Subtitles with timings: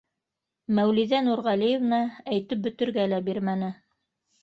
[0.79, 2.01] Мәүлиҙә Нурғәлиевна
[2.35, 3.75] әйтеп бөтөргә лә бирмәне: